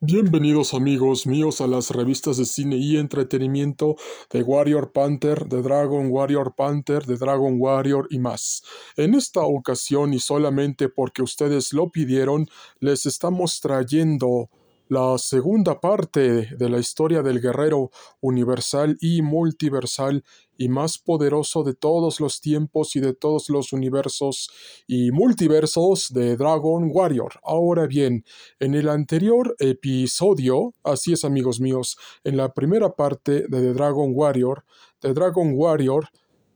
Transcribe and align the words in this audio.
Bienvenidos 0.00 0.74
amigos 0.74 1.26
míos 1.26 1.60
a 1.60 1.66
las 1.66 1.90
revistas 1.90 2.36
de 2.36 2.44
cine 2.44 2.76
y 2.76 2.98
entretenimiento 2.98 3.96
de 4.30 4.44
Warrior 4.44 4.92
Panther, 4.92 5.48
de 5.48 5.60
Dragon 5.60 6.06
Warrior 6.08 6.54
Panther, 6.54 7.04
de 7.04 7.16
Dragon 7.16 7.56
Warrior 7.58 8.06
y 8.08 8.20
más. 8.20 8.62
En 8.96 9.16
esta 9.16 9.40
ocasión 9.40 10.14
y 10.14 10.20
solamente 10.20 10.88
porque 10.88 11.22
ustedes 11.22 11.72
lo 11.72 11.90
pidieron, 11.90 12.48
les 12.78 13.06
estamos 13.06 13.58
trayendo 13.60 14.48
la 14.88 15.18
segunda 15.18 15.80
parte 15.80 16.48
de 16.56 16.68
la 16.68 16.78
historia 16.78 17.22
del 17.22 17.40
guerrero 17.40 17.90
universal 18.20 18.96
y 19.00 19.20
multiversal 19.20 20.24
y 20.56 20.68
más 20.68 20.98
poderoso 20.98 21.62
de 21.62 21.74
todos 21.74 22.20
los 22.20 22.40
tiempos 22.40 22.96
y 22.96 23.00
de 23.00 23.12
todos 23.12 23.50
los 23.50 23.72
universos 23.72 24.50
y 24.86 25.10
multiversos 25.10 26.12
de 26.12 26.36
Dragon 26.36 26.90
Warrior. 26.90 27.38
Ahora 27.44 27.86
bien, 27.86 28.24
en 28.58 28.74
el 28.74 28.88
anterior 28.88 29.54
episodio, 29.58 30.74
así 30.82 31.12
es 31.12 31.24
amigos 31.24 31.60
míos, 31.60 31.98
en 32.24 32.36
la 32.36 32.52
primera 32.54 32.96
parte 32.96 33.46
de 33.48 33.60
The 33.60 33.74
Dragon 33.74 34.12
Warrior, 34.14 34.64
The 35.00 35.12
Dragon 35.12 35.52
Warrior 35.54 36.08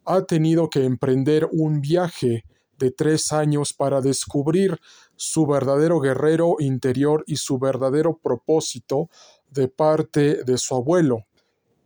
ha 0.04 0.22
tenido 0.22 0.68
que 0.70 0.84
emprender 0.84 1.48
un 1.52 1.80
viaje 1.80 2.44
de 2.78 2.90
tres 2.90 3.32
años 3.32 3.72
para 3.72 4.00
descubrir 4.00 4.80
su 5.24 5.46
verdadero 5.46 6.00
guerrero 6.00 6.56
interior 6.58 7.22
y 7.28 7.36
su 7.36 7.56
verdadero 7.56 8.18
propósito 8.18 9.08
de 9.48 9.68
parte 9.68 10.42
de 10.42 10.58
su 10.58 10.74
abuelo. 10.74 11.26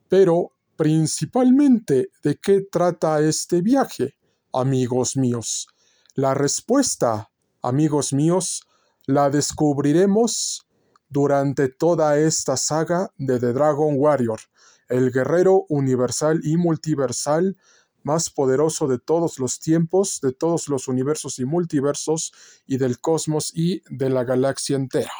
Pero, 0.09 0.53
principalmente, 0.75 2.09
¿de 2.23 2.37
qué 2.37 2.63
trata 2.63 3.21
este 3.21 3.61
viaje, 3.61 4.15
amigos 4.55 5.19
míos? 5.19 5.69
La 6.15 6.33
respuesta, 6.33 7.31
amigos 7.61 8.15
míos, 8.15 8.63
la 9.05 9.29
descubriremos 9.29 10.67
durante 11.11 11.69
toda 11.69 12.19
esta 12.19 12.57
saga 12.57 13.13
de 13.19 13.39
The 13.39 13.53
Dragon 13.53 13.97
Warrior, 13.99 14.41
el 14.89 15.13
guerrero 15.13 15.67
universal 15.69 16.41
y 16.43 16.57
multiversal 16.57 17.59
más 18.07 18.31
poderoso 18.31 18.87
de 18.87 19.01
todos 19.01 19.41
los 19.41 19.59
tiempos, 19.59 20.21
de 20.23 20.33
todos 20.33 20.69
los 20.69 20.87
universos 20.87 21.41
y 21.41 21.45
multiversos, 21.45 22.33
y 22.65 22.77
del 22.77 23.01
cosmos 23.01 23.51
y 23.53 23.83
de 23.91 24.11
la 24.11 24.23
galaxia 24.23 24.77
entera. 24.77 25.11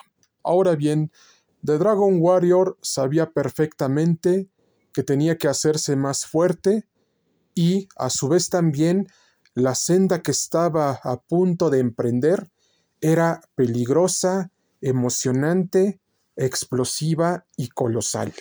Ahora 0.45 0.77
bien, 0.77 1.11
The 1.65 1.79
Dragon 1.79 2.19
Warrior 2.21 2.79
sabía 2.81 3.33
perfectamente 3.33 4.49
que 4.93 5.03
tenía 5.03 5.37
que 5.37 5.49
hacerse 5.49 5.97
más 5.97 6.27
fuerte 6.27 6.87
y, 7.57 7.89
a 7.97 8.09
su 8.09 8.29
vez 8.29 8.51
también, 8.51 9.09
la 9.55 9.75
senda 9.75 10.23
que 10.23 10.31
estaba 10.31 11.01
a 11.03 11.21
punto 11.21 11.71
de 11.71 11.81
emprender 11.81 12.53
era 13.01 13.41
peligrosa, 13.57 14.53
emocionante, 14.81 15.99
explosiva 16.37 17.47
y 17.57 17.67
colosal. 17.69 18.33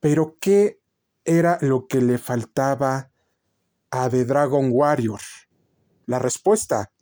Pero 0.00 0.38
¿qué 0.40 0.80
era 1.26 1.58
lo 1.60 1.86
que 1.86 2.00
le 2.00 2.16
faltaba 2.16 3.10
a 4.02 4.10
The 4.10 4.26
Dragon 4.26 4.68
Warrior? 4.70 5.20
La 6.04 6.18
respuesta 6.18 6.92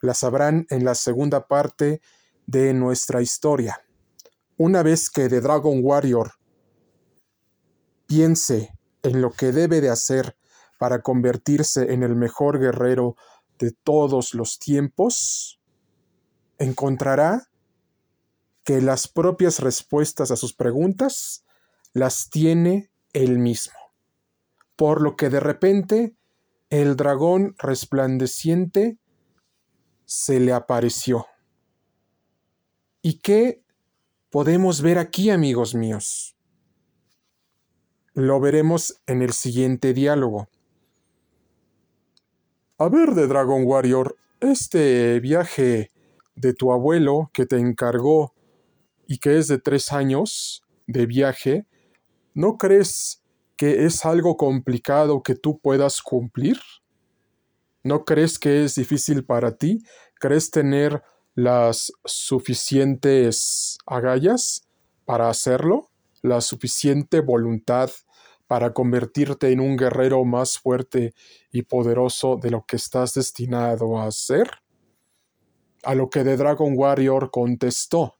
la 0.00 0.14
sabrán 0.14 0.66
en 0.70 0.84
la 0.84 0.94
segunda 0.94 1.48
parte 1.48 2.00
de 2.46 2.72
nuestra 2.74 3.20
historia. 3.20 3.84
Una 4.56 4.84
vez 4.84 5.10
que 5.10 5.28
The 5.28 5.40
Dragon 5.40 5.80
Warrior 5.82 6.34
piense 8.06 8.72
en 9.02 9.20
lo 9.20 9.32
que 9.32 9.50
debe 9.50 9.80
de 9.80 9.90
hacer 9.90 10.36
para 10.78 11.02
convertirse 11.02 11.92
en 11.92 12.04
el 12.04 12.14
mejor 12.14 12.60
guerrero 12.60 13.16
de 13.58 13.72
todos 13.72 14.34
los 14.34 14.60
tiempos, 14.60 15.60
encontrará 16.58 17.50
que 18.62 18.80
las 18.80 19.08
propias 19.08 19.58
respuestas 19.58 20.30
a 20.30 20.36
sus 20.36 20.54
preguntas 20.54 21.44
las 21.94 22.30
tiene 22.30 22.92
él 23.12 23.38
mismo. 23.38 23.78
Por 24.76 25.00
lo 25.00 25.16
que 25.16 25.30
de 25.30 25.40
repente 25.40 26.17
el 26.70 26.96
dragón 26.96 27.54
resplandeciente 27.58 28.98
se 30.04 30.40
le 30.40 30.52
apareció. 30.52 31.26
¿Y 33.00 33.18
qué 33.20 33.62
podemos 34.30 34.82
ver 34.82 34.98
aquí, 34.98 35.30
amigos 35.30 35.74
míos? 35.74 36.36
Lo 38.14 38.40
veremos 38.40 39.00
en 39.06 39.22
el 39.22 39.32
siguiente 39.32 39.94
diálogo. 39.94 40.48
A 42.78 42.88
ver, 42.88 43.14
de 43.14 43.26
Dragon 43.26 43.62
Warrior, 43.64 44.16
este 44.40 45.20
viaje 45.20 45.90
de 46.34 46.54
tu 46.54 46.72
abuelo 46.72 47.30
que 47.32 47.46
te 47.46 47.58
encargó 47.58 48.34
y 49.06 49.18
que 49.18 49.38
es 49.38 49.48
de 49.48 49.58
tres 49.58 49.92
años 49.92 50.62
de 50.86 51.06
viaje, 51.06 51.66
¿no 52.34 52.56
crees 52.56 53.17
que 53.58 53.84
es 53.84 54.06
algo 54.06 54.36
complicado 54.36 55.22
que 55.22 55.34
tú 55.34 55.58
puedas 55.58 56.00
cumplir? 56.00 56.58
¿No 57.82 58.04
crees 58.04 58.38
que 58.38 58.64
es 58.64 58.76
difícil 58.76 59.24
para 59.24 59.56
ti? 59.56 59.82
¿Crees 60.14 60.52
tener 60.52 61.02
las 61.34 61.92
suficientes 62.04 63.78
agallas 63.84 64.62
para 65.04 65.28
hacerlo? 65.28 65.90
¿La 66.22 66.40
suficiente 66.40 67.20
voluntad 67.20 67.90
para 68.46 68.72
convertirte 68.72 69.50
en 69.50 69.58
un 69.58 69.76
guerrero 69.76 70.24
más 70.24 70.58
fuerte 70.58 71.12
y 71.50 71.62
poderoso 71.62 72.38
de 72.40 72.52
lo 72.52 72.64
que 72.64 72.76
estás 72.76 73.14
destinado 73.14 74.00
a 74.00 74.08
ser? 74.12 74.48
A 75.82 75.96
lo 75.96 76.10
que 76.10 76.22
The 76.22 76.36
Dragon 76.36 76.74
Warrior 76.76 77.32
contestó. 77.32 78.18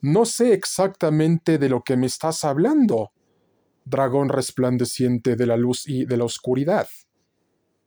No 0.00 0.24
sé 0.24 0.54
exactamente 0.54 1.58
de 1.58 1.68
lo 1.68 1.82
que 1.82 1.98
me 1.98 2.06
estás 2.06 2.44
hablando 2.44 3.12
dragón 3.84 4.28
resplandeciente 4.28 5.36
de 5.36 5.46
la 5.46 5.56
luz 5.56 5.88
y 5.88 6.04
de 6.04 6.16
la 6.16 6.24
oscuridad. 6.24 6.88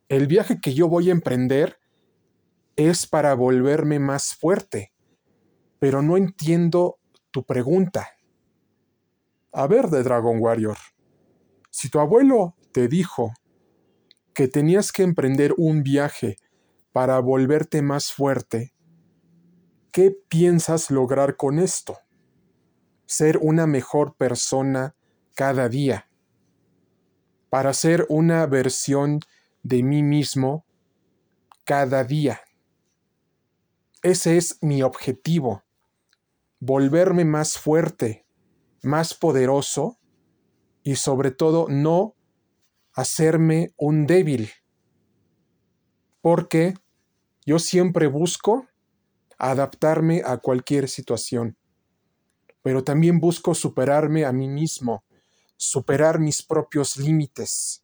El 0.08 0.26
viaje 0.26 0.60
que 0.60 0.74
yo 0.74 0.88
voy 0.88 1.08
a 1.08 1.12
emprender 1.12 1.78
es 2.76 3.06
para 3.06 3.34
volverme 3.34 3.98
más 3.98 4.34
fuerte, 4.34 4.92
pero 5.78 6.02
no 6.02 6.16
entiendo 6.16 6.98
tu 7.30 7.44
pregunta. 7.44 8.08
A 9.52 9.66
ver, 9.66 9.88
de 9.88 10.02
Dragon 10.02 10.38
Warrior, 10.38 10.76
si 11.70 11.88
tu 11.88 11.98
abuelo 11.98 12.54
te 12.72 12.88
dijo 12.88 13.32
que 14.34 14.48
tenías 14.48 14.92
que 14.92 15.02
emprender 15.02 15.54
un 15.56 15.82
viaje 15.82 16.36
para 16.92 17.18
volverte 17.20 17.80
más 17.80 18.12
fuerte, 18.12 18.74
¿qué 19.92 20.14
piensas 20.28 20.90
lograr 20.90 21.36
con 21.36 21.58
esto? 21.58 21.98
¿Ser 23.06 23.38
una 23.40 23.66
mejor 23.66 24.14
persona 24.16 24.94
cada 25.36 25.68
día 25.68 26.08
para 27.50 27.74
ser 27.74 28.06
una 28.08 28.46
versión 28.46 29.20
de 29.62 29.82
mí 29.82 30.02
mismo 30.02 30.64
cada 31.64 32.04
día. 32.04 32.40
Ese 34.02 34.38
es 34.38 34.58
mi 34.62 34.82
objetivo, 34.82 35.62
volverme 36.58 37.26
más 37.26 37.58
fuerte, 37.58 38.26
más 38.82 39.12
poderoso 39.12 39.98
y 40.82 40.96
sobre 40.96 41.30
todo 41.30 41.66
no 41.68 42.14
hacerme 42.94 43.74
un 43.76 44.06
débil. 44.06 44.50
Porque 46.22 46.74
yo 47.44 47.58
siempre 47.58 48.06
busco 48.06 48.66
adaptarme 49.36 50.22
a 50.24 50.38
cualquier 50.38 50.88
situación, 50.88 51.58
pero 52.62 52.82
también 52.82 53.20
busco 53.20 53.54
superarme 53.54 54.24
a 54.24 54.32
mí 54.32 54.48
mismo 54.48 55.05
superar 55.56 56.18
mis 56.18 56.42
propios 56.42 56.96
límites, 56.96 57.82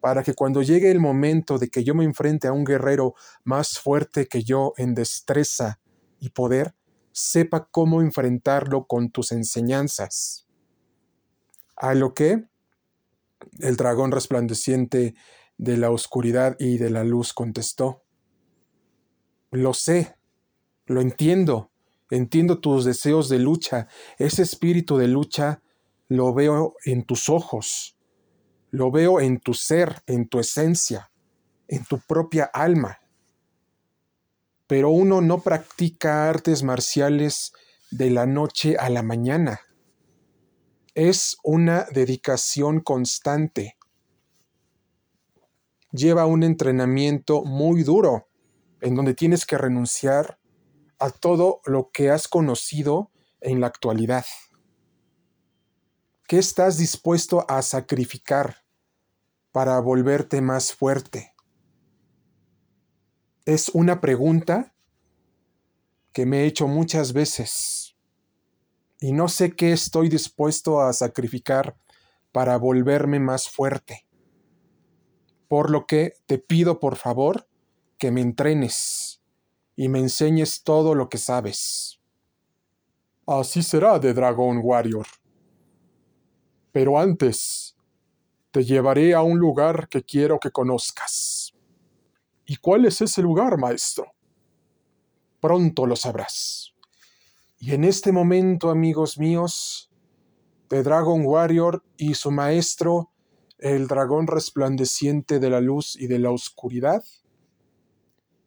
para 0.00 0.22
que 0.22 0.34
cuando 0.34 0.62
llegue 0.62 0.90
el 0.90 1.00
momento 1.00 1.58
de 1.58 1.68
que 1.68 1.84
yo 1.84 1.94
me 1.94 2.04
enfrente 2.04 2.48
a 2.48 2.52
un 2.52 2.64
guerrero 2.64 3.14
más 3.44 3.78
fuerte 3.78 4.26
que 4.28 4.42
yo 4.42 4.72
en 4.76 4.94
destreza 4.94 5.80
y 6.20 6.30
poder, 6.30 6.74
sepa 7.12 7.68
cómo 7.70 8.00
enfrentarlo 8.00 8.86
con 8.86 9.10
tus 9.10 9.32
enseñanzas. 9.32 10.46
A 11.76 11.94
lo 11.94 12.14
que 12.14 12.48
el 13.58 13.76
dragón 13.76 14.12
resplandeciente 14.12 15.14
de 15.56 15.76
la 15.76 15.90
oscuridad 15.90 16.56
y 16.58 16.78
de 16.78 16.90
la 16.90 17.04
luz 17.04 17.32
contestó, 17.32 18.04
lo 19.50 19.74
sé, 19.74 20.16
lo 20.86 21.00
entiendo, 21.00 21.70
entiendo 22.10 22.60
tus 22.60 22.84
deseos 22.84 23.28
de 23.28 23.38
lucha, 23.38 23.88
ese 24.18 24.42
espíritu 24.42 24.96
de 24.96 25.08
lucha 25.08 25.62
lo 26.08 26.32
veo 26.34 26.74
en 26.84 27.04
tus 27.04 27.28
ojos, 27.28 27.96
lo 28.70 28.90
veo 28.90 29.20
en 29.20 29.40
tu 29.40 29.54
ser, 29.54 30.02
en 30.06 30.28
tu 30.28 30.40
esencia, 30.40 31.10
en 31.68 31.84
tu 31.84 32.00
propia 32.00 32.44
alma. 32.44 32.98
Pero 34.66 34.90
uno 34.90 35.20
no 35.20 35.40
practica 35.40 36.28
artes 36.28 36.62
marciales 36.62 37.52
de 37.90 38.10
la 38.10 38.26
noche 38.26 38.76
a 38.78 38.90
la 38.90 39.02
mañana. 39.02 39.60
Es 40.94 41.38
una 41.42 41.86
dedicación 41.92 42.80
constante. 42.80 43.76
Lleva 45.92 46.26
un 46.26 46.42
entrenamiento 46.42 47.44
muy 47.44 47.82
duro, 47.82 48.28
en 48.80 48.94
donde 48.94 49.14
tienes 49.14 49.46
que 49.46 49.56
renunciar 49.56 50.38
a 50.98 51.10
todo 51.10 51.60
lo 51.64 51.90
que 51.92 52.10
has 52.10 52.28
conocido 52.28 53.10
en 53.40 53.60
la 53.60 53.68
actualidad? 53.68 54.24
¿Qué 56.28 56.36
estás 56.36 56.76
dispuesto 56.76 57.50
a 57.50 57.62
sacrificar 57.62 58.58
para 59.50 59.80
volverte 59.80 60.42
más 60.42 60.74
fuerte? 60.74 61.34
Es 63.46 63.70
una 63.70 64.02
pregunta 64.02 64.74
que 66.12 66.26
me 66.26 66.40
he 66.40 66.44
hecho 66.44 66.68
muchas 66.68 67.14
veces 67.14 67.96
y 69.00 69.12
no 69.12 69.28
sé 69.28 69.56
qué 69.56 69.72
estoy 69.72 70.10
dispuesto 70.10 70.82
a 70.82 70.92
sacrificar 70.92 71.78
para 72.30 72.58
volverme 72.58 73.18
más 73.20 73.48
fuerte. 73.48 74.06
Por 75.48 75.70
lo 75.70 75.86
que 75.86 76.12
te 76.26 76.36
pido 76.36 76.78
por 76.78 76.96
favor 76.96 77.48
que 77.96 78.10
me 78.10 78.20
entrenes 78.20 79.22
y 79.76 79.88
me 79.88 80.00
enseñes 80.00 80.62
todo 80.62 80.94
lo 80.94 81.08
que 81.08 81.16
sabes. 81.16 81.98
Así 83.26 83.62
será 83.62 83.98
de 83.98 84.12
Dragon 84.12 84.60
Warrior. 84.62 85.06
Pero 86.78 86.96
antes, 86.96 87.74
te 88.52 88.62
llevaré 88.62 89.12
a 89.12 89.22
un 89.22 89.36
lugar 89.36 89.88
que 89.88 90.04
quiero 90.04 90.38
que 90.38 90.52
conozcas. 90.52 91.52
¿Y 92.46 92.54
cuál 92.54 92.84
es 92.84 93.00
ese 93.00 93.20
lugar, 93.20 93.58
maestro? 93.58 94.12
Pronto 95.40 95.86
lo 95.86 95.96
sabrás. 95.96 96.72
Y 97.58 97.72
en 97.72 97.82
este 97.82 98.12
momento, 98.12 98.70
amigos 98.70 99.18
míos, 99.18 99.90
The 100.68 100.84
Dragon 100.84 101.26
Warrior 101.26 101.82
y 101.96 102.14
su 102.14 102.30
maestro, 102.30 103.10
el 103.58 103.88
dragón 103.88 104.28
resplandeciente 104.28 105.40
de 105.40 105.50
la 105.50 105.60
luz 105.60 105.96
y 105.96 106.06
de 106.06 106.20
la 106.20 106.30
oscuridad, 106.30 107.02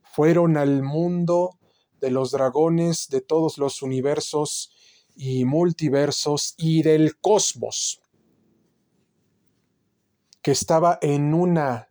fueron 0.04 0.56
al 0.56 0.84
mundo 0.84 1.60
de 2.00 2.12
los 2.12 2.32
dragones 2.32 3.10
de 3.10 3.20
todos 3.20 3.58
los 3.58 3.82
universos 3.82 4.72
y 5.18 5.44
multiversos 5.44 6.56
y 6.58 6.82
del 6.82 7.18
cosmos, 7.18 8.01
que 10.42 10.52
estaba 10.52 10.98
en 11.02 11.34
una 11.34 11.90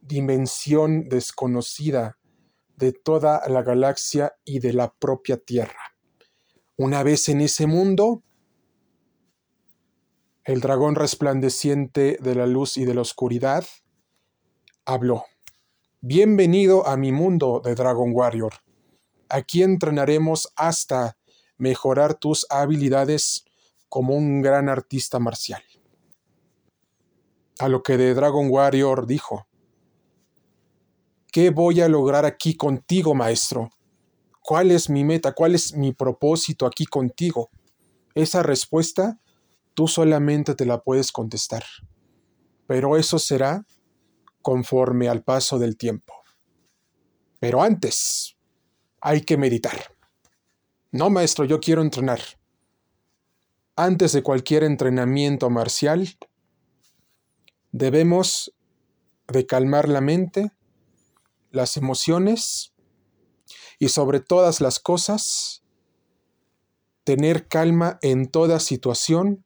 dimensión 0.00 1.08
desconocida 1.08 2.18
de 2.76 2.92
toda 2.92 3.42
la 3.48 3.62
galaxia 3.62 4.34
y 4.44 4.60
de 4.60 4.72
la 4.72 4.92
propia 4.92 5.36
Tierra. 5.36 5.94
Una 6.76 7.02
vez 7.02 7.28
en 7.28 7.40
ese 7.40 7.66
mundo, 7.66 8.22
el 10.44 10.60
dragón 10.60 10.94
resplandeciente 10.94 12.16
de 12.20 12.34
la 12.34 12.46
luz 12.46 12.78
y 12.78 12.86
de 12.86 12.94
la 12.94 13.02
oscuridad 13.02 13.66
habló. 14.86 15.24
Bienvenido 16.00 16.86
a 16.86 16.96
mi 16.96 17.12
mundo 17.12 17.60
de 17.62 17.74
Dragon 17.74 18.12
Warrior. 18.14 18.54
Aquí 19.28 19.62
entrenaremos 19.62 20.50
hasta 20.56 21.18
mejorar 21.58 22.14
tus 22.14 22.46
habilidades 22.48 23.44
como 23.90 24.14
un 24.14 24.40
gran 24.40 24.70
artista 24.70 25.18
marcial. 25.18 25.62
A 27.58 27.68
lo 27.68 27.82
que 27.82 27.96
de 27.96 28.14
Dragon 28.14 28.48
Warrior 28.50 29.06
dijo, 29.06 29.48
¿Qué 31.30 31.50
voy 31.50 31.80
a 31.80 31.88
lograr 31.88 32.24
aquí 32.24 32.56
contigo, 32.56 33.14
maestro? 33.14 33.70
¿Cuál 34.40 34.70
es 34.70 34.88
mi 34.88 35.04
meta? 35.04 35.32
¿Cuál 35.32 35.54
es 35.54 35.74
mi 35.74 35.92
propósito 35.92 36.64
aquí 36.66 36.86
contigo? 36.86 37.50
Esa 38.14 38.42
respuesta 38.42 39.20
tú 39.74 39.86
solamente 39.86 40.54
te 40.54 40.64
la 40.64 40.80
puedes 40.80 41.12
contestar. 41.12 41.64
Pero 42.66 42.96
eso 42.96 43.18
será 43.18 43.66
conforme 44.40 45.08
al 45.08 45.22
paso 45.22 45.58
del 45.58 45.76
tiempo. 45.76 46.14
Pero 47.38 47.62
antes, 47.62 48.36
hay 49.00 49.20
que 49.20 49.36
meditar. 49.36 49.94
No, 50.90 51.10
maestro, 51.10 51.44
yo 51.44 51.60
quiero 51.60 51.82
entrenar. 51.82 52.20
Antes 53.76 54.12
de 54.12 54.22
cualquier 54.22 54.64
entrenamiento 54.64 55.50
marcial, 55.50 56.08
debemos 57.72 58.54
de 59.28 59.46
calmar 59.46 59.88
la 59.88 60.00
mente 60.00 60.52
las 61.50 61.76
emociones 61.76 62.72
y 63.78 63.88
sobre 63.88 64.20
todas 64.20 64.60
las 64.60 64.78
cosas, 64.78 65.62
tener 67.04 67.48
calma 67.48 67.98
en 68.02 68.26
toda 68.26 68.60
situación 68.60 69.44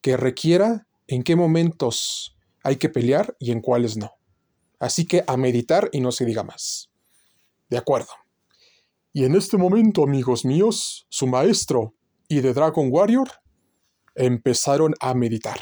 que 0.00 0.16
requiera 0.16 0.86
en 1.06 1.22
qué 1.22 1.36
momentos 1.36 2.36
hay 2.62 2.76
que 2.76 2.88
pelear 2.88 3.36
y 3.38 3.50
en 3.50 3.60
cuáles 3.60 3.96
no. 3.96 4.12
Así 4.78 5.06
que 5.06 5.24
a 5.26 5.36
meditar 5.36 5.88
y 5.92 6.00
no 6.00 6.12
se 6.12 6.24
diga 6.24 6.42
más. 6.42 6.90
De 7.68 7.76
acuerdo. 7.76 8.10
Y 9.12 9.24
en 9.24 9.34
este 9.34 9.58
momento, 9.58 10.04
amigos 10.04 10.44
míos, 10.44 11.06
su 11.08 11.26
maestro 11.26 11.94
y 12.28 12.40
de 12.40 12.54
Dragon 12.54 12.88
Warrior 12.90 13.28
empezaron 14.14 14.94
a 15.00 15.14
meditar. 15.14 15.60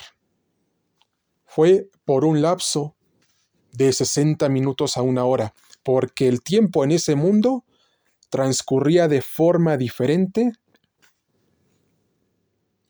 Fue 1.52 1.90
por 2.04 2.24
un 2.24 2.42
lapso 2.42 2.94
de 3.72 3.92
60 3.92 4.48
minutos 4.50 4.96
a 4.96 5.02
una 5.02 5.24
hora 5.24 5.52
porque 5.82 6.28
el 6.28 6.42
tiempo 6.42 6.84
en 6.84 6.92
ese 6.92 7.16
mundo 7.16 7.64
transcurría 8.28 9.08
de 9.08 9.20
forma 9.20 9.76
diferente 9.76 10.52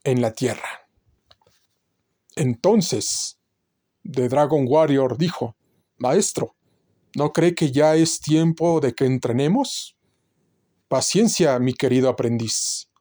en 0.03 0.21
la 0.21 0.33
Tierra. 0.33 0.87
Entonces, 2.35 3.39
The 4.03 4.29
Dragon 4.29 4.67
Warrior 4.67 5.17
dijo, 5.17 5.55
Maestro, 5.97 6.55
¿no 7.15 7.33
cree 7.33 7.55
que 7.55 7.71
ya 7.71 7.95
es 7.95 8.21
tiempo 8.21 8.79
de 8.79 8.93
que 8.93 9.05
entrenemos? 9.05 9.97
Paciencia, 10.87 11.57
mi 11.57 11.73
querido 11.73 12.09
aprendiz. 12.09 12.91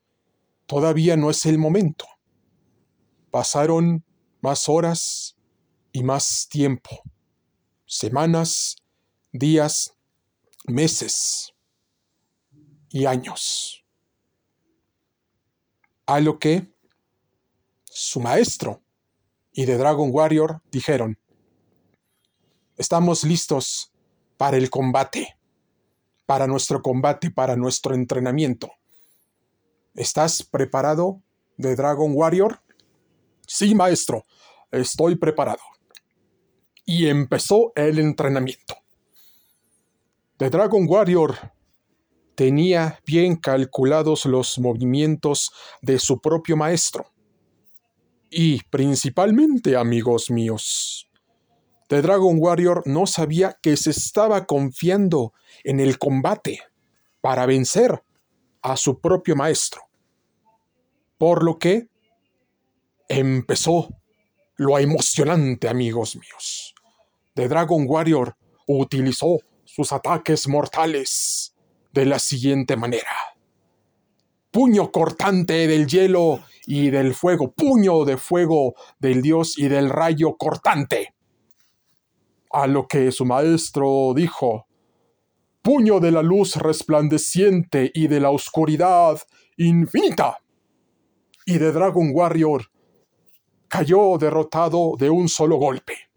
Todavía 0.64 1.18
no 1.18 1.28
es 1.28 1.44
el 1.44 1.58
momento. 1.58 2.06
Pasaron 3.30 4.06
más 4.40 4.66
horas 4.66 5.36
y 5.92 6.02
más 6.02 6.48
tiempo, 6.48 7.02
semanas 7.86 8.76
días, 9.32 9.94
meses 10.66 11.52
y 12.90 13.06
años. 13.06 13.84
A 16.06 16.20
lo 16.20 16.38
que 16.38 16.72
su 17.84 18.20
maestro 18.20 18.82
y 19.52 19.64
de 19.64 19.76
Dragon 19.76 20.10
Warrior 20.12 20.60
dijeron, 20.70 21.18
estamos 22.76 23.24
listos 23.24 23.92
para 24.36 24.56
el 24.56 24.70
combate, 24.70 25.36
para 26.26 26.46
nuestro 26.46 26.82
combate, 26.82 27.30
para 27.30 27.56
nuestro 27.56 27.94
entrenamiento. 27.94 28.70
¿Estás 29.94 30.42
preparado 30.42 31.20
de 31.56 31.76
Dragon 31.76 32.12
Warrior? 32.14 32.62
Sí, 33.46 33.74
maestro, 33.74 34.24
estoy 34.70 35.16
preparado. 35.16 35.60
Y 36.92 37.06
empezó 37.06 37.70
el 37.76 38.00
entrenamiento. 38.00 38.74
The 40.38 40.50
Dragon 40.50 40.86
Warrior 40.88 41.36
tenía 42.34 42.98
bien 43.06 43.36
calculados 43.36 44.26
los 44.26 44.58
movimientos 44.58 45.52
de 45.82 46.00
su 46.00 46.20
propio 46.20 46.56
maestro. 46.56 47.12
Y 48.28 48.64
principalmente, 48.64 49.76
amigos 49.76 50.32
míos, 50.32 51.08
The 51.86 52.02
Dragon 52.02 52.38
Warrior 52.40 52.82
no 52.86 53.06
sabía 53.06 53.56
que 53.62 53.76
se 53.76 53.90
estaba 53.90 54.44
confiando 54.46 55.32
en 55.62 55.78
el 55.78 55.96
combate 55.96 56.58
para 57.20 57.46
vencer 57.46 58.02
a 58.62 58.76
su 58.76 59.00
propio 59.00 59.36
maestro. 59.36 59.82
Por 61.18 61.44
lo 61.44 61.56
que 61.56 61.86
empezó 63.08 63.90
lo 64.56 64.76
emocionante, 64.76 65.68
amigos 65.68 66.16
míos. 66.16 66.74
The 67.34 67.48
Dragon 67.48 67.84
Warrior 67.86 68.36
utilizó 68.66 69.38
sus 69.64 69.92
ataques 69.92 70.48
mortales 70.48 71.54
de 71.92 72.06
la 72.06 72.18
siguiente 72.18 72.76
manera. 72.76 73.10
Puño 74.50 74.90
cortante 74.90 75.68
del 75.68 75.86
hielo 75.86 76.40
y 76.66 76.90
del 76.90 77.14
fuego, 77.14 77.52
puño 77.52 78.04
de 78.04 78.16
fuego 78.16 78.74
del 78.98 79.22
dios 79.22 79.56
y 79.58 79.68
del 79.68 79.90
rayo 79.90 80.36
cortante. 80.36 81.14
A 82.50 82.66
lo 82.66 82.88
que 82.88 83.12
su 83.12 83.24
maestro 83.24 84.12
dijo, 84.14 84.66
puño 85.62 86.00
de 86.00 86.10
la 86.10 86.22
luz 86.22 86.56
resplandeciente 86.56 87.92
y 87.94 88.08
de 88.08 88.18
la 88.18 88.30
oscuridad 88.30 89.20
infinita. 89.56 90.38
Y 91.46 91.58
de 91.58 91.70
Dragon 91.70 92.10
Warrior 92.12 92.70
cayó 93.68 94.18
derrotado 94.18 94.96
de 94.98 95.10
un 95.10 95.28
solo 95.28 95.56
golpe. 95.56 96.09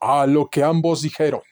A 0.00 0.26
lo 0.26 0.48
que 0.48 0.62
ambos 0.62 1.02
dijeron, 1.02 1.42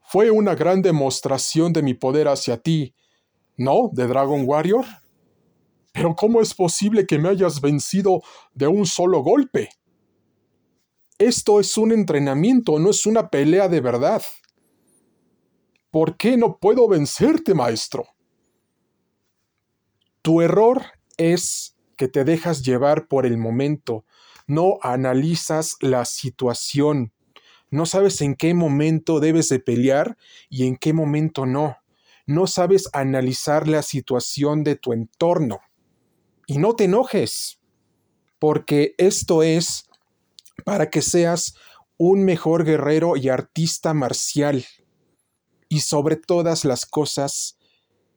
fue 0.00 0.30
una 0.30 0.54
gran 0.54 0.80
demostración 0.80 1.72
de 1.72 1.82
mi 1.82 1.94
poder 1.94 2.28
hacia 2.28 2.56
ti, 2.56 2.94
¿no? 3.56 3.90
De 3.92 4.06
Dragon 4.06 4.44
Warrior. 4.46 4.84
Pero 5.92 6.14
¿cómo 6.14 6.40
es 6.40 6.54
posible 6.54 7.06
que 7.06 7.18
me 7.18 7.28
hayas 7.28 7.60
vencido 7.60 8.22
de 8.54 8.66
un 8.66 8.86
solo 8.86 9.22
golpe? 9.22 9.70
Esto 11.18 11.60
es 11.60 11.76
un 11.76 11.92
entrenamiento, 11.92 12.78
no 12.78 12.90
es 12.90 13.06
una 13.06 13.28
pelea 13.28 13.68
de 13.68 13.80
verdad. 13.80 14.22
¿Por 15.90 16.16
qué 16.16 16.36
no 16.36 16.58
puedo 16.58 16.88
vencerte, 16.88 17.54
maestro? 17.54 18.06
Tu 20.22 20.40
error 20.40 20.82
es 21.16 21.76
que 21.96 22.08
te 22.08 22.24
dejas 22.24 22.62
llevar 22.62 23.06
por 23.06 23.26
el 23.26 23.38
momento, 23.38 24.04
no 24.46 24.78
analizas 24.82 25.76
la 25.80 26.04
situación, 26.04 27.12
no 27.74 27.86
sabes 27.86 28.20
en 28.20 28.36
qué 28.36 28.54
momento 28.54 29.18
debes 29.18 29.48
de 29.48 29.58
pelear 29.58 30.16
y 30.48 30.68
en 30.68 30.76
qué 30.76 30.92
momento 30.92 31.44
no. 31.44 31.78
No 32.24 32.46
sabes 32.46 32.88
analizar 32.92 33.66
la 33.66 33.82
situación 33.82 34.62
de 34.62 34.76
tu 34.76 34.92
entorno. 34.92 35.60
Y 36.46 36.58
no 36.58 36.76
te 36.76 36.84
enojes, 36.84 37.58
porque 38.38 38.94
esto 38.96 39.42
es 39.42 39.88
para 40.64 40.88
que 40.88 41.02
seas 41.02 41.56
un 41.96 42.24
mejor 42.24 42.64
guerrero 42.64 43.16
y 43.16 43.28
artista 43.28 43.92
marcial. 43.92 44.64
Y 45.68 45.80
sobre 45.80 46.14
todas 46.14 46.64
las 46.64 46.86
cosas, 46.86 47.58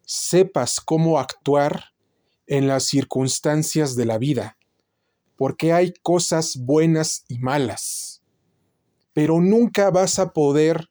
sepas 0.05 0.79
cómo 0.79 1.19
actuar 1.19 1.95
en 2.45 2.67
las 2.67 2.83
circunstancias 2.83 3.95
de 3.95 4.05
la 4.05 4.17
vida, 4.19 4.56
porque 5.37 5.71
hay 5.71 5.93
cosas 6.01 6.57
buenas 6.57 7.23
y 7.27 7.39
malas, 7.39 8.21
pero 9.13 9.39
nunca 9.39 9.89
vas 9.91 10.19
a 10.19 10.33
poder 10.33 10.89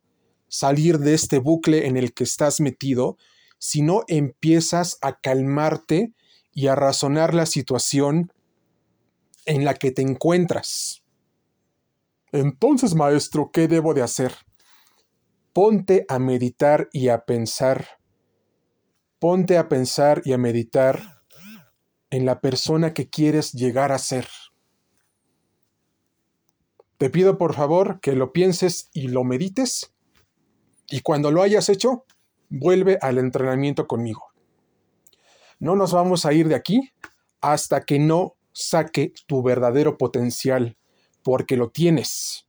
salir 0.49 0.99
de 0.99 1.15
este 1.15 1.39
bucle 1.39 1.87
en 1.87 1.97
el 1.97 2.15
que 2.15 2.25
estás 2.25 2.61
metido 2.61 3.19
si 3.59 3.83
no 3.83 4.05
empiezas 4.09 4.99
a 5.03 5.19
calmarte 5.19 6.15
y 6.53 6.69
a 6.69 6.75
razonar 6.75 7.35
la 7.35 7.47
situación 7.47 8.33
en 9.45 9.65
la 9.65 9.75
que 9.75 9.91
te 9.91 10.03
encuentras. 10.03 11.03
Entonces, 12.33 12.95
maestro, 12.95 13.51
¿qué 13.53 13.69
debo 13.69 13.95
de 13.95 14.03
hacer? 14.03 14.35
Ponte 15.53 16.05
a 16.09 16.19
meditar 16.19 16.89
y 16.93 17.09
a 17.09 17.25
pensar. 17.25 17.99
Ponte 19.19 19.57
a 19.57 19.69
pensar 19.69 20.23
y 20.25 20.33
a 20.33 20.39
meditar 20.39 21.16
en 22.17 22.25
la 22.25 22.41
persona 22.41 22.95
que 22.95 23.11
quieres 23.11 23.53
llegar 23.53 23.93
a 23.93 23.99
ser. 23.99 24.27
Te 26.97 27.11
pido 27.11 27.37
por 27.37 27.55
favor 27.55 28.01
que 28.01 28.13
lo 28.13 28.33
pienses 28.33 28.89
y 28.95 29.09
lo 29.09 29.23
medites 29.23 29.93
y 30.89 31.01
cuando 31.01 31.31
lo 31.31 31.43
hayas 31.43 31.69
hecho, 31.69 32.07
vuelve 32.49 32.97
al 33.03 33.19
entrenamiento 33.19 33.87
conmigo. 33.87 34.29
No 35.59 35.77
nos 35.77 35.93
vamos 35.93 36.25
a 36.25 36.33
ir 36.33 36.49
de 36.49 36.55
aquí 36.55 36.91
hasta 37.43 37.83
que 37.83 37.99
no 37.99 38.37
saque 38.53 39.13
tu 39.27 39.43
verdadero 39.43 39.99
potencial, 39.99 40.79
porque 41.23 41.59
lo 41.59 41.69
tienes. 41.69 42.47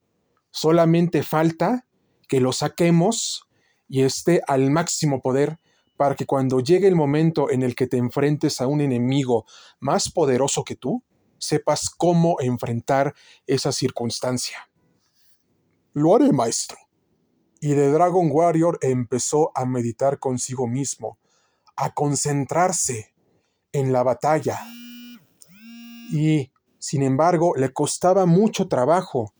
Solamente 0.49 1.23
falta 1.23 1.85
que 2.29 2.39
lo 2.39 2.53
saquemos 2.53 3.49
y 3.89 4.03
esté 4.03 4.41
al 4.47 4.71
máximo 4.71 5.21
poder 5.21 5.59
para 5.97 6.15
que 6.15 6.25
cuando 6.25 6.59
llegue 6.59 6.87
el 6.87 6.95
momento 6.95 7.49
en 7.49 7.63
el 7.63 7.75
que 7.75 7.87
te 7.87 7.97
enfrentes 7.97 8.61
a 8.61 8.67
un 8.67 8.81
enemigo 8.81 9.45
más 9.79 10.11
poderoso 10.11 10.63
que 10.63 10.75
tú, 10.75 11.03
sepas 11.39 11.89
cómo 11.89 12.37
enfrentar 12.39 13.13
esa 13.45 13.71
circunstancia. 13.71 14.69
Lo 15.93 16.15
haré, 16.15 16.31
maestro. 16.31 16.77
Y 17.59 17.69
The 17.69 17.89
Dragon 17.89 18.29
Warrior 18.31 18.77
empezó 18.81 19.51
a 19.55 19.65
meditar 19.65 20.19
consigo 20.19 20.67
mismo, 20.67 21.17
a 21.75 21.93
concentrarse 21.93 23.13
en 23.71 23.91
la 23.91 24.03
batalla. 24.03 24.59
Y, 26.11 26.51
sin 26.77 27.01
embargo, 27.01 27.53
le 27.55 27.73
costaba 27.73 28.27
mucho 28.27 28.67
trabajo 28.67 29.33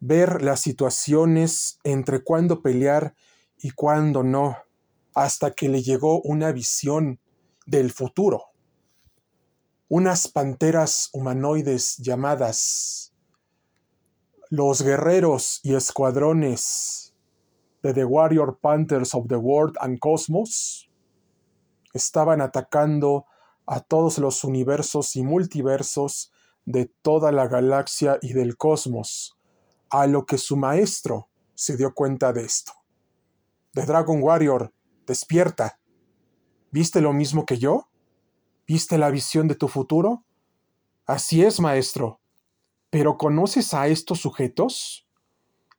ver 0.00 0.42
las 0.42 0.60
situaciones 0.60 1.78
entre 1.84 2.24
cuándo 2.24 2.62
pelear 2.62 3.14
y 3.58 3.70
cuándo 3.70 4.22
no, 4.24 4.56
hasta 5.14 5.52
que 5.52 5.68
le 5.68 5.82
llegó 5.82 6.20
una 6.22 6.52
visión 6.52 7.20
del 7.66 7.92
futuro. 7.92 8.46
Unas 9.88 10.28
panteras 10.28 11.10
humanoides 11.12 11.96
llamadas 11.98 13.10
los 14.50 14.82
guerreros 14.82 15.60
y 15.62 15.76
escuadrones 15.76 17.14
de 17.84 17.94
The 17.94 18.04
Warrior 18.04 18.58
Panthers 18.60 19.14
of 19.14 19.28
the 19.28 19.36
World 19.36 19.76
and 19.80 20.00
Cosmos 20.00 20.90
estaban 21.94 22.40
atacando 22.40 23.26
a 23.64 23.80
todos 23.80 24.18
los 24.18 24.42
universos 24.42 25.14
y 25.14 25.22
multiversos 25.22 26.32
de 26.64 26.92
toda 27.02 27.30
la 27.30 27.46
galaxia 27.46 28.18
y 28.20 28.32
del 28.32 28.56
cosmos, 28.56 29.38
a 29.88 30.08
lo 30.08 30.26
que 30.26 30.38
su 30.38 30.56
maestro 30.56 31.28
se 31.54 31.76
dio 31.76 31.94
cuenta 31.94 32.32
de 32.32 32.42
esto. 32.42 32.72
The 33.74 33.86
Dragon 33.86 34.20
Warrior, 34.20 34.72
despierta. 35.06 35.80
¿Viste 36.70 37.00
lo 37.00 37.12
mismo 37.12 37.46
que 37.46 37.58
yo? 37.58 37.88
¿Viste 38.66 38.98
la 38.98 39.10
visión 39.10 39.48
de 39.48 39.56
tu 39.56 39.68
futuro? 39.68 40.24
Así 41.06 41.42
es, 41.42 41.58
maestro. 41.60 42.20
¿Pero 42.90 43.18
conoces 43.18 43.74
a 43.74 43.88
estos 43.88 44.20
sujetos? 44.20 45.06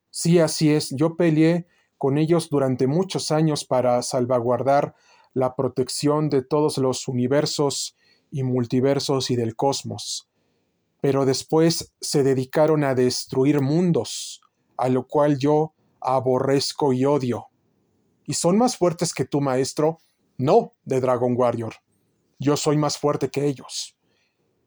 Sí, 0.09 0.39
así 0.39 0.71
es. 0.71 0.89
Yo 0.95 1.15
peleé 1.15 1.67
con 1.97 2.17
ellos 2.17 2.49
durante 2.49 2.87
muchos 2.87 3.31
años 3.31 3.63
para 3.63 4.01
salvaguardar 4.01 4.95
la 5.33 5.55
protección 5.55 6.29
de 6.29 6.41
todos 6.41 6.77
los 6.77 7.07
universos 7.07 7.95
y 8.31 8.43
multiversos 8.43 9.31
y 9.31 9.35
del 9.35 9.55
cosmos. 9.55 10.29
Pero 10.99 11.25
después 11.25 11.93
se 12.01 12.23
dedicaron 12.23 12.83
a 12.83 12.95
destruir 12.95 13.61
mundos, 13.61 14.41
a 14.77 14.89
lo 14.89 15.07
cual 15.07 15.37
yo 15.37 15.73
aborrezco 15.99 16.91
y 16.91 17.05
odio. 17.05 17.50
¿Y 18.25 18.33
son 18.33 18.57
más 18.57 18.77
fuertes 18.77 19.13
que 19.13 19.25
tú, 19.25 19.41
maestro? 19.41 19.99
No, 20.37 20.73
de 20.83 20.99
Dragon 20.99 21.35
Warrior. 21.37 21.75
Yo 22.39 22.57
soy 22.57 22.77
más 22.77 22.97
fuerte 22.97 23.29
que 23.29 23.45
ellos. 23.45 23.97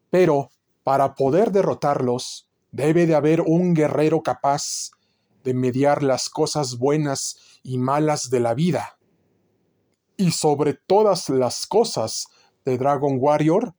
Pero 0.09 0.51
para 0.83 1.15
poder 1.15 1.51
derrotarlos, 1.51 2.49
debe 2.71 3.05
de 3.05 3.15
haber 3.15 3.41
un 3.41 3.73
guerrero 3.73 4.21
capaz 4.21 4.91
de 5.43 5.53
mediar 5.53 6.03
las 6.03 6.29
cosas 6.29 6.77
buenas 6.77 7.37
y 7.63 7.77
malas 7.77 8.29
de 8.29 8.39
la 8.39 8.53
vida. 8.53 8.97
Y 10.17 10.31
sobre 10.31 10.73
todas 10.73 11.29
las 11.29 11.67
cosas 11.67 12.27
de 12.63 12.77
Dragon 12.77 13.17
Warrior, 13.19 13.75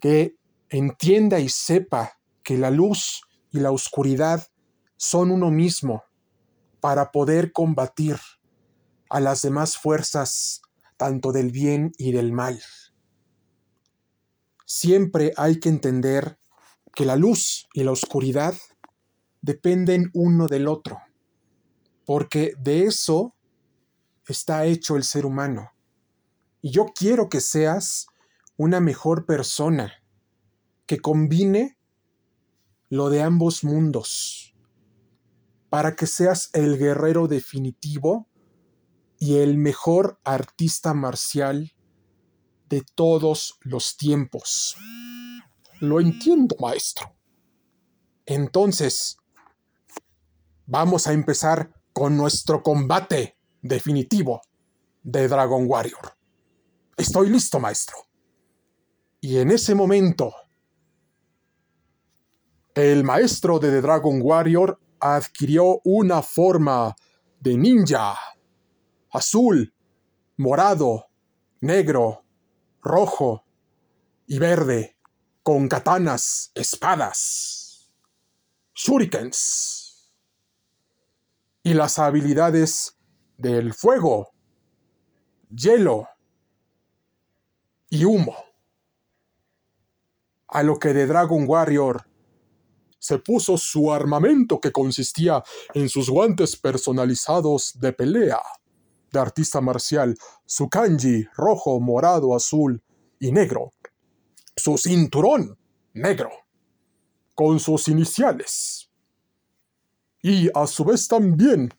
que 0.00 0.36
entienda 0.70 1.40
y 1.40 1.48
sepa 1.48 2.18
que 2.42 2.56
la 2.56 2.70
luz 2.70 3.22
y 3.50 3.60
la 3.60 3.70
oscuridad 3.70 4.48
son 4.96 5.30
uno 5.30 5.50
mismo 5.50 6.04
para 6.80 7.10
poder 7.10 7.52
combatir 7.52 8.16
a 9.10 9.20
las 9.20 9.42
demás 9.42 9.76
fuerzas, 9.76 10.62
tanto 10.96 11.32
del 11.32 11.50
bien 11.50 11.92
y 11.98 12.12
del 12.12 12.32
mal 12.32 12.60
siempre 14.68 15.32
hay 15.38 15.58
que 15.58 15.70
entender 15.70 16.38
que 16.94 17.06
la 17.06 17.16
luz 17.16 17.66
y 17.72 17.84
la 17.84 17.92
oscuridad 17.92 18.54
dependen 19.40 20.10
uno 20.12 20.46
del 20.46 20.68
otro, 20.68 21.00
porque 22.04 22.52
de 22.58 22.84
eso 22.84 23.34
está 24.26 24.66
hecho 24.66 24.96
el 24.96 25.04
ser 25.04 25.24
humano. 25.24 25.72
Y 26.60 26.70
yo 26.70 26.86
quiero 26.94 27.30
que 27.30 27.40
seas 27.40 28.08
una 28.58 28.78
mejor 28.80 29.24
persona, 29.24 29.90
que 30.86 30.98
combine 30.98 31.78
lo 32.90 33.08
de 33.08 33.22
ambos 33.22 33.64
mundos, 33.64 34.47
para 35.70 35.94
que 35.96 36.06
seas 36.06 36.50
el 36.52 36.78
guerrero 36.78 37.28
definitivo 37.28 38.28
y 39.18 39.38
el 39.38 39.58
mejor 39.58 40.18
artista 40.24 40.94
marcial 40.94 41.72
de 42.68 42.84
todos 42.94 43.58
los 43.62 43.96
tiempos. 43.96 44.76
Lo 45.80 46.00
entiendo, 46.00 46.56
maestro. 46.60 47.14
Entonces, 48.26 49.16
vamos 50.66 51.06
a 51.06 51.12
empezar 51.12 51.72
con 51.92 52.16
nuestro 52.16 52.62
combate 52.62 53.38
definitivo 53.62 54.40
de 55.02 55.28
Dragon 55.28 55.64
Warrior. 55.66 56.16
Estoy 56.96 57.30
listo, 57.30 57.58
maestro. 57.58 57.96
Y 59.20 59.38
en 59.38 59.50
ese 59.50 59.74
momento, 59.74 60.32
el 62.74 63.02
maestro 63.02 63.58
de 63.58 63.70
The 63.70 63.80
Dragon 63.80 64.20
Warrior 64.22 64.80
adquirió 65.00 65.80
una 65.84 66.22
forma 66.22 66.94
de 67.40 67.56
ninja, 67.56 68.16
azul, 69.10 69.74
morado, 70.36 71.06
negro, 71.60 72.24
rojo 72.82 73.44
y 74.26 74.38
verde, 74.38 74.96
con 75.42 75.68
katanas, 75.68 76.50
espadas, 76.54 77.90
shurikens. 78.74 80.12
Y 81.62 81.74
las 81.74 81.98
habilidades 81.98 82.96
del 83.36 83.74
fuego, 83.74 84.30
hielo 85.50 86.08
y 87.90 88.04
humo. 88.04 88.36
A 90.46 90.62
lo 90.62 90.78
que 90.78 90.94
de 90.94 91.06
Dragon 91.06 91.44
Warrior 91.46 92.06
se 92.98 93.18
puso 93.18 93.56
su 93.56 93.92
armamento 93.92 94.60
que 94.60 94.72
consistía 94.72 95.42
en 95.74 95.88
sus 95.88 96.10
guantes 96.10 96.56
personalizados 96.56 97.78
de 97.78 97.92
pelea, 97.92 98.40
de 99.12 99.18
artista 99.18 99.60
marcial, 99.60 100.16
su 100.44 100.68
kanji 100.68 101.26
rojo, 101.36 101.80
morado, 101.80 102.34
azul 102.34 102.82
y 103.20 103.32
negro, 103.32 103.72
su 104.56 104.76
cinturón 104.76 105.58
negro, 105.92 106.30
con 107.34 107.60
sus 107.60 107.88
iniciales. 107.88 108.90
Y 110.20 110.50
a 110.54 110.66
su 110.66 110.84
vez 110.84 111.06
también, 111.06 111.72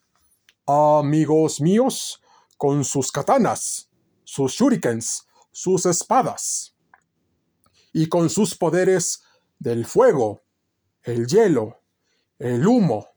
amigos 0.66 1.60
míos, 1.60 2.22
con 2.58 2.84
sus 2.84 3.12
katanas, 3.12 3.90
sus 4.24 4.54
shurikens, 4.54 5.28
sus 5.52 5.86
espadas, 5.86 6.76
y 7.92 8.08
con 8.08 8.30
sus 8.30 8.56
poderes 8.56 9.24
del 9.58 9.86
fuego, 9.86 10.42
el 11.10 11.28
hielo, 11.28 11.82
el 12.38 12.66
humo, 12.66 13.08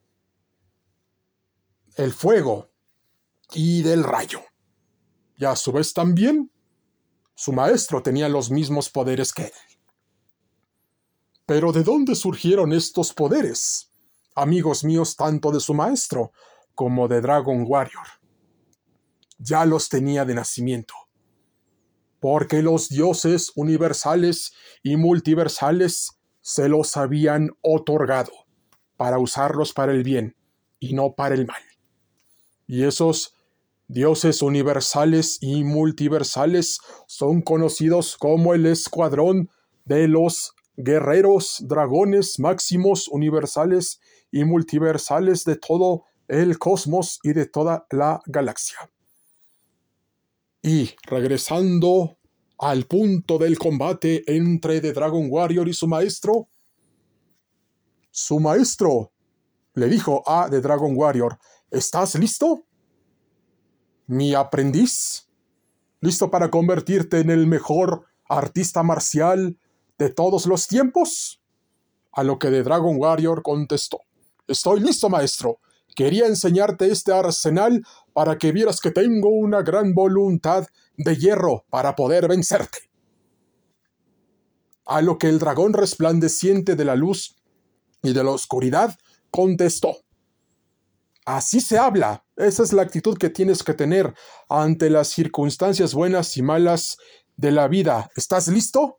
el 1.96 2.12
fuego 2.12 2.70
y 3.52 3.82
del 3.82 4.02
rayo. 4.02 4.40
Y 5.36 5.44
a 5.44 5.54
su 5.56 5.72
vez 5.72 5.92
también, 5.92 6.50
su 7.34 7.52
maestro 7.52 8.02
tenía 8.02 8.28
los 8.28 8.50
mismos 8.50 8.88
poderes 8.88 9.32
que 9.32 9.44
él. 9.44 9.52
Pero 11.44 11.72
¿de 11.72 11.82
dónde 11.82 12.14
surgieron 12.14 12.72
estos 12.72 13.12
poderes? 13.12 13.90
Amigos 14.34 14.84
míos, 14.84 15.16
tanto 15.16 15.50
de 15.50 15.60
su 15.60 15.74
maestro 15.74 16.32
como 16.74 17.08
de 17.08 17.20
Dragon 17.20 17.64
Warrior. 17.66 18.06
Ya 19.38 19.66
los 19.66 19.88
tenía 19.88 20.24
de 20.24 20.34
nacimiento. 20.34 20.94
Porque 22.20 22.62
los 22.62 22.88
dioses 22.88 23.50
universales 23.56 24.52
y 24.82 24.96
multiversales 24.96 26.21
se 26.42 26.68
los 26.68 26.96
habían 26.96 27.50
otorgado 27.62 28.32
para 28.96 29.18
usarlos 29.18 29.72
para 29.72 29.92
el 29.92 30.02
bien 30.02 30.36
y 30.78 30.92
no 30.92 31.14
para 31.14 31.34
el 31.34 31.46
mal. 31.46 31.62
Y 32.66 32.84
esos 32.84 33.34
dioses 33.88 34.42
universales 34.42 35.38
y 35.40 35.64
multiversales 35.64 36.78
son 37.06 37.42
conocidos 37.42 38.16
como 38.16 38.54
el 38.54 38.66
escuadrón 38.66 39.50
de 39.84 40.08
los 40.08 40.54
guerreros 40.76 41.64
dragones 41.66 42.38
máximos 42.38 43.08
universales 43.08 44.00
y 44.30 44.44
multiversales 44.44 45.44
de 45.44 45.56
todo 45.56 46.04
el 46.28 46.58
cosmos 46.58 47.20
y 47.22 47.32
de 47.34 47.46
toda 47.46 47.86
la 47.90 48.20
galaxia. 48.26 48.78
Y 50.62 50.90
regresando 51.04 52.16
al 52.62 52.86
punto 52.86 53.38
del 53.38 53.58
combate 53.58 54.22
entre 54.24 54.80
The 54.80 54.92
Dragon 54.92 55.26
Warrior 55.28 55.68
y 55.68 55.74
su 55.74 55.88
maestro, 55.88 56.48
su 58.12 58.38
maestro 58.38 59.10
le 59.74 59.88
dijo 59.88 60.22
a 60.24 60.48
The 60.48 60.60
Dragon 60.60 60.92
Warrior, 60.94 61.40
¿estás 61.72 62.14
listo? 62.14 62.64
Mi 64.06 64.32
aprendiz, 64.34 65.28
¿listo 66.00 66.30
para 66.30 66.52
convertirte 66.52 67.18
en 67.18 67.30
el 67.30 67.48
mejor 67.48 68.04
artista 68.28 68.84
marcial 68.84 69.58
de 69.98 70.10
todos 70.10 70.46
los 70.46 70.68
tiempos? 70.68 71.42
A 72.12 72.22
lo 72.22 72.38
que 72.38 72.48
The 72.48 72.62
Dragon 72.62 72.94
Warrior 72.96 73.42
contestó, 73.42 73.98
Estoy 74.46 74.80
listo, 74.80 75.08
maestro. 75.08 75.58
Quería 75.94 76.26
enseñarte 76.26 76.90
este 76.90 77.12
arsenal 77.12 77.84
para 78.12 78.38
que 78.38 78.52
vieras 78.52 78.80
que 78.80 78.90
tengo 78.90 79.28
una 79.28 79.62
gran 79.62 79.94
voluntad 79.94 80.66
de 80.96 81.16
hierro 81.16 81.64
para 81.70 81.94
poder 81.94 82.28
vencerte. 82.28 82.90
A 84.84 85.00
lo 85.00 85.18
que 85.18 85.28
el 85.28 85.38
dragón 85.38 85.72
resplandeciente 85.72 86.74
de 86.74 86.84
la 86.84 86.96
luz 86.96 87.36
y 88.02 88.12
de 88.12 88.24
la 88.24 88.30
oscuridad 88.30 88.98
contestó. 89.30 89.96
Así 91.24 91.60
se 91.60 91.78
habla. 91.78 92.24
Esa 92.36 92.64
es 92.64 92.72
la 92.72 92.82
actitud 92.82 93.16
que 93.16 93.30
tienes 93.30 93.62
que 93.62 93.74
tener 93.74 94.12
ante 94.48 94.90
las 94.90 95.08
circunstancias 95.08 95.94
buenas 95.94 96.36
y 96.36 96.42
malas 96.42 96.96
de 97.36 97.52
la 97.52 97.68
vida. 97.68 98.10
¿Estás 98.16 98.48
listo? 98.48 98.98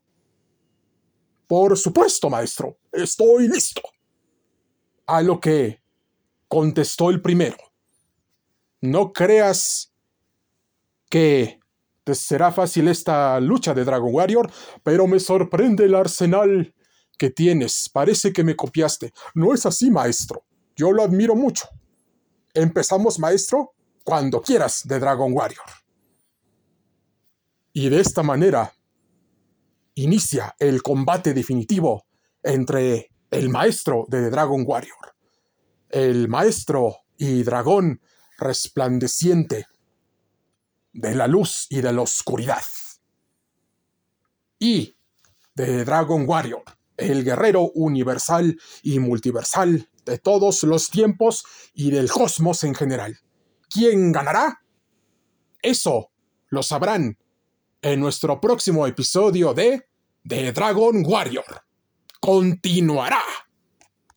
Por 1.47 1.77
supuesto, 1.77 2.29
maestro. 2.29 2.77
Estoy 2.91 3.49
listo. 3.49 3.81
A 5.05 5.21
lo 5.21 5.39
que 5.41 5.82
contestó 6.53 7.09
el 7.09 7.19
primero. 7.19 7.57
No 8.79 9.11
creas 9.11 9.91
que 11.09 11.59
te 12.03 12.13
será 12.13 12.51
fácil 12.51 12.89
esta 12.89 13.39
lucha 13.39 13.73
de 13.73 13.83
Dragon 13.83 14.13
Warrior, 14.13 14.51
pero 14.83 15.07
me 15.07 15.19
sorprende 15.19 15.85
el 15.85 15.95
arsenal 15.95 16.75
que 17.17 17.31
tienes. 17.31 17.89
Parece 17.91 18.31
que 18.31 18.43
me 18.43 18.55
copiaste. 18.55 19.13
No 19.33 19.51
es 19.55 19.65
así, 19.65 19.89
maestro. 19.89 20.45
Yo 20.75 20.91
lo 20.91 21.01
admiro 21.01 21.35
mucho. 21.35 21.67
Empezamos, 22.53 23.17
maestro, 23.17 23.73
cuando 24.03 24.39
quieras 24.39 24.83
de 24.85 24.99
Dragon 24.99 25.33
Warrior. 25.33 25.65
Y 27.73 27.89
de 27.89 27.99
esta 27.99 28.21
manera 28.21 28.71
inicia 29.95 30.55
el 30.59 30.83
combate 30.83 31.33
definitivo 31.33 32.05
entre 32.43 33.09
el 33.31 33.49
maestro 33.49 34.05
de 34.07 34.29
Dragon 34.29 34.63
Warrior, 34.67 35.12
el 35.93 36.27
maestro 36.27 37.05
y 37.17 37.43
dragón 37.43 38.01
resplandeciente 38.39 39.67
de 40.91 41.13
la 41.13 41.27
luz 41.27 41.67
y 41.69 41.81
de 41.81 41.93
la 41.93 42.01
oscuridad. 42.01 42.63
Y 44.57 44.95
de 45.53 45.85
Dragon 45.85 46.27
Warrior, 46.27 46.63
el 46.97 47.23
guerrero 47.23 47.69
universal 47.75 48.59
y 48.81 48.97
multiversal 48.97 49.87
de 50.03 50.17
todos 50.17 50.63
los 50.63 50.89
tiempos 50.89 51.45
y 51.75 51.91
del 51.91 52.09
cosmos 52.09 52.63
en 52.63 52.73
general. 52.73 53.19
¿Quién 53.69 54.11
ganará? 54.11 54.63
Eso 55.61 56.09
lo 56.49 56.63
sabrán 56.63 57.19
en 57.83 57.99
nuestro 57.99 58.41
próximo 58.41 58.87
episodio 58.87 59.53
de 59.53 59.85
The 60.27 60.53
Dragon 60.53 61.03
Warrior. 61.05 61.63
Continuará. 62.19 63.21